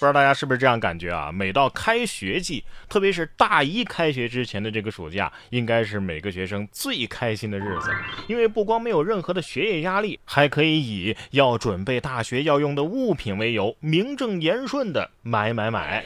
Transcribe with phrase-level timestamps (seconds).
[0.00, 1.30] 不知道大家是不是这样感觉啊？
[1.30, 7.90] 每到开学季，特别是大一开学之前的这个暑假，应该是每个学生最开心的日子，
[8.26, 16.02] 因为不光没有任何的学业压力，还可以以要准备大学要用的物品为由，名正言顺的买买买，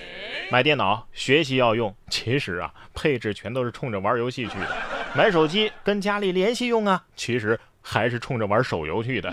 [0.50, 4.66] 买电脑学习要用，其实啊，配置全都是冲着玩游戏去的；
[5.14, 9.33] 买手机跟家里联系用啊，其实还是冲着玩手游去的。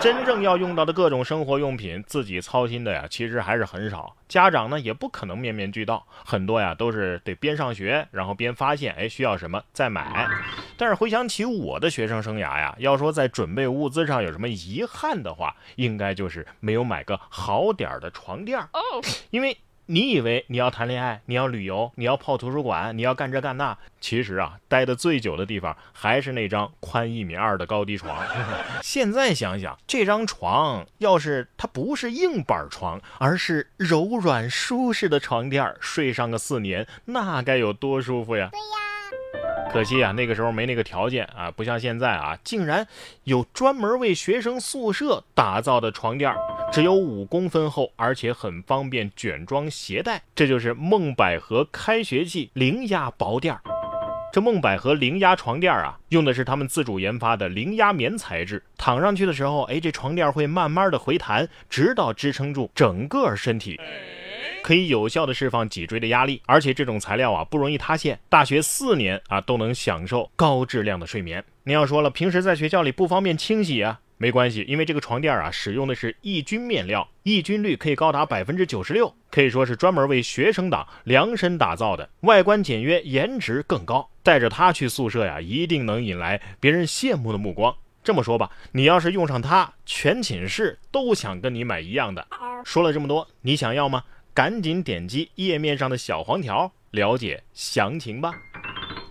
[0.00, 4.16] 真正要用到的各种生活用品，自己操心的呀，其实还是很少。
[4.28, 10.26] 家长呢，也不可能面面俱到，很多呀都是得边上学，然后边发现，哎，需要什么再买。
[10.78, 18.68] 但是回想起我的学生生涯呀，要说在准备物资上有什么遗憾的话，应该就是没有买个好点儿的床垫儿，
[19.30, 19.58] 因为。
[19.92, 28.24] 你以为你要谈恋爱，你要旅游，你要泡图书馆，你要干这干那，其实啊，待的最久的地方还是那张宽一米二的高低床。
[28.82, 38.48] 现在想想，这张床要是它不是硬板床，而是柔软舒适的床垫，睡上个四年，那该有多舒服呀！
[38.52, 39.72] 对呀。
[39.72, 42.86] 可惜啊，那个时候没那个条件啊，不像现在啊，竟然
[43.24, 46.32] 有专门为学生宿舍打造的床垫，
[46.72, 50.22] 只有五公分厚，而且很方便卷装携带。
[50.36, 53.60] 这就是梦百合开学季零压薄垫儿。
[54.32, 63.80] 这梦百合零压床垫啊，用的是他们自主研发的零压棉材质，躺上去的时候，哎，这床垫会慢慢的回弹，直到支撑住整个身体。
[64.62, 71.44] 可以有效的释放脊椎的压力，而且这种材料啊不容易塌陷，大学四年啊都能享受高质量的睡眠。
[71.64, 84.10] 您要说了，平时在学校里不方便清洗啊，没关系，因为这个床垫啊使用的是抑菌面料，抑菌率可以高达百分之九十六，可以说是专门为学生党量身打造的，外观简约，颜值更高。
[84.22, 87.74] 带着它去宿舍呀，一定能引来别人羡慕的目光。
[88.04, 92.26] 这么说吧，你要是用上它，全寝室都想跟你买一样的。
[92.62, 94.04] 说了这么多，你想要吗？
[94.34, 98.34] 赶紧点击页面上的小黄条，了解详情吧。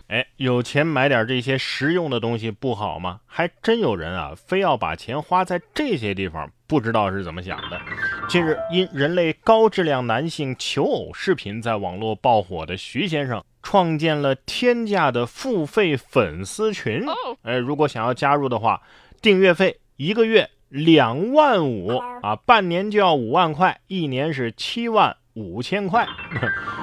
[0.10, 3.20] 哎，有钱买点这些实用的东西不好吗？
[3.28, 7.80] 还真有人啊，非要把钱花在这些地方，不知道是怎么想的。
[8.28, 17.06] 近日，因人类高质量男性求偶视频在网络爆火的徐先生，创建了天价的付费粉丝群。
[17.44, 18.82] 哎，如果想要加入的话，
[19.22, 20.50] 订阅费一个月。
[20.70, 26.08] 两万五啊，半年就要五万块，一年是七万五千块。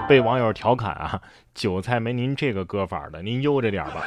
[0.08, 1.20] 被网友调侃啊，
[1.54, 4.04] 韭菜没您这个割法的，您悠着点吧。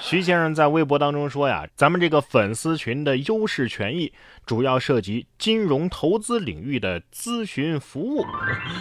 [0.00, 4.12] 徐先生在微博当中说呀，咱们这个粉丝群的优势权益
[4.44, 8.26] 主要涉及金融投资领域的咨询服务，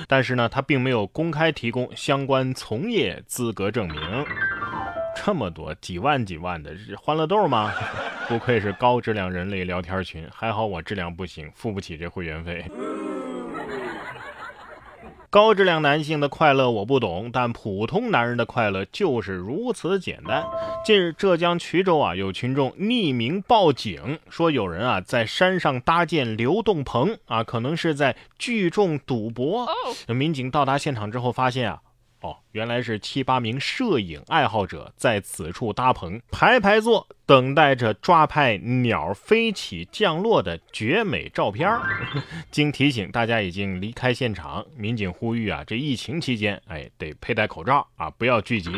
[0.05, 4.25] 但是呢，他并没有公开提供相关从业资格证明。
[5.15, 7.71] 这么多几万几万的是欢乐豆吗？
[8.27, 12.65] 不愧是高质量人类聊天群，还好我质量不行，付不起这会员费。
[15.33, 20.45] 高质量男性的快乐我不懂，但普通男人的快乐就是如此简单。
[20.85, 29.67] 近日，浙江衢州啊，有群众匿名报警，说有人啊在山上搭建流动棚啊，可能是在聚众赌博。
[30.05, 31.81] 民警到达现场之后，发现啊。
[32.23, 41.81] 哦，原来是七八名摄影爱好者在此处搭棚，排排坐，等待着抓拍鸟飞起降落的绝美照片儿。
[42.49, 44.65] 经提醒，大家已经离开现场。
[44.77, 48.71] 民警呼吁啊，这疫情期间，哎，得佩戴口罩啊，不要聚集。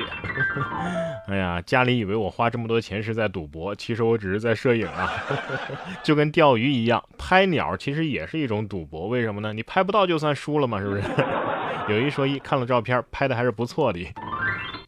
[1.29, 5.13] 哎呀，家里以为我花这么多钱是在赌博，其实我只是在摄影啊，
[6.01, 9.07] 就跟钓鱼一样，拍鸟其实也是一种赌博。
[9.07, 9.53] 为什么呢？
[9.53, 11.03] 你拍不到就算输了嘛，是不是？
[11.87, 14.07] 有一说一，看了照片，拍的还是不错的。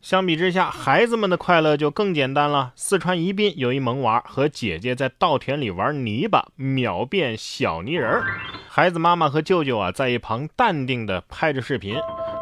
[0.01, 2.71] 相比之下，孩子们的快乐就更简单了。
[2.75, 8.23] 四川宜宾有一萌娃和姐姐在稻田里玩泥巴，秒变小泥人儿。
[8.69, 11.97] 孩子妈妈和舅舅啊在一旁淡定的拍着视频。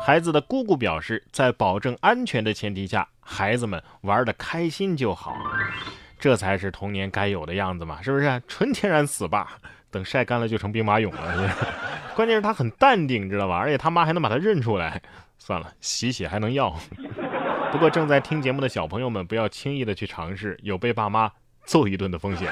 [0.05, 5.33] 孩子的姑姑表示，在保证安全的前提下，孩子们玩的开心就好。
[6.19, 8.41] 这才是童年该有的样子嘛，是不是？
[8.47, 9.47] 纯天然死霸，
[9.95, 11.55] 等晒干了就成兵马俑了。
[12.15, 13.55] 关键是他很淡定，知道吧？
[13.55, 15.01] 而且他妈还能把他认出来。
[15.37, 16.77] 算了，洗洗还能要。
[17.71, 21.31] 不过正在听节目的小朋友们，不要轻易的去尝试，有被爸妈
[21.63, 22.51] 揍一顿的风险。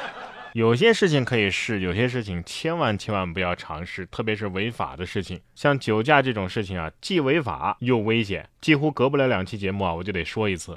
[0.54, 8.48] 有些事情可以试，有些事情千万千万不要尝试，特别是违法的事情，像酒驾这种事情啊，既违法又危险。
[8.62, 10.74] 几乎隔不了两期节目啊，我就得说一次。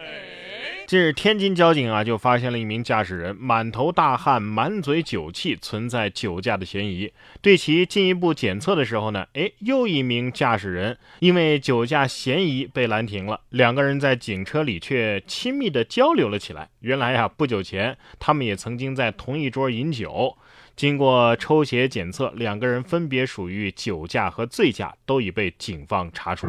[0.91, 7.09] 近日，天津交警啊就发现了一名驾驶人满头大汗、满嘴酒气，存在酒驾的嫌疑。
[7.41, 13.39] 对其进一步检测的时候呢，哎，又一名驾驶人因为酒驾嫌疑被拦停了。
[13.51, 16.67] 两个人在警车里却亲密的交流了起来。
[16.81, 20.37] 原来呀，不久前他们也曾经在同一桌饮酒。
[20.75, 26.47] 经过抽血检测，两个人分别属于酒驾和醉驾，都已被警方查处。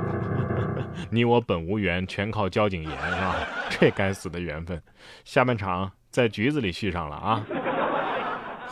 [1.10, 3.36] 你我本无缘，全靠交警严，是吧？
[3.70, 4.80] 这该死的缘分，
[5.24, 7.44] 下半场在局子里续上了啊！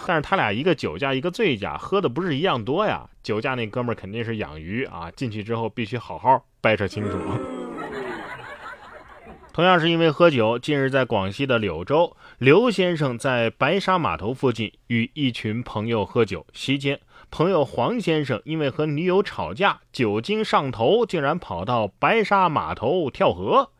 [0.06, 3.08] 但是他俩一个酒驾，一个醉驾，喝的不是一样多呀？
[3.22, 7.59] 酒驾那哥们儿肯定是养鱼啊，进去之后必须好好掰扯清楚。
[9.52, 17.00] 同样是因为喝酒，近日在广西的柳州，刘先生在白沙码头附近与一群朋友喝酒，席间。
[17.32, 23.70] 朋友黄先生因为和女友吵架，酒精上头，竟然跑到白沙码头跳河。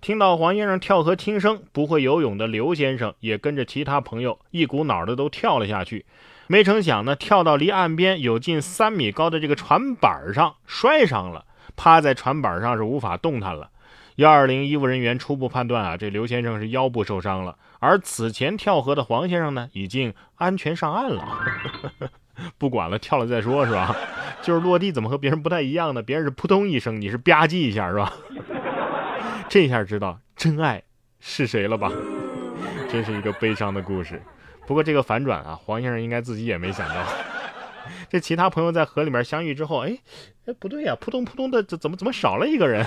[0.00, 6.06] 听到黄先生跳河轻生，不会游泳的刘先生也跟着其他朋友一股脑的都跳了下去。
[6.48, 11.44] 没成想呢，跳到离岸边有近三米高的这个船板上，摔伤了，
[11.76, 13.70] 趴在船板上是无法动弹了。
[14.20, 21.38] 幺二零医务人员初步判断啊，这刘先生是腰部受伤了，而此前跳河的黄先生呢，已经安全上岸了。
[22.58, 23.96] 不管了，跳了再说，是吧？
[24.42, 26.02] 就是落地怎么和别人不太一样呢？
[26.02, 28.12] 别人是扑通一声，你是吧唧一下，是吧？
[29.48, 30.82] 这下知道真爱
[31.18, 31.90] 是谁了吧？
[32.90, 34.20] 真是一个悲伤的故事。
[34.66, 36.94] 不过这个反转啊，黄先生应该自己也没想到。
[38.10, 39.96] 这其他朋友在河里面相遇之后，哎
[40.44, 42.86] 哎，不对呀，扑通扑通的，怎怎么怎么少了一个人？